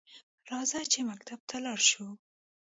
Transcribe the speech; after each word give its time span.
راځه 0.51 0.79
چې 0.91 0.99
مکتب 1.09 1.39
ته 1.49 1.55
لاړشوو؟ 1.65 2.09